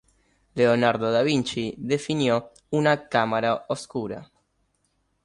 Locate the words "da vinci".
1.11-1.75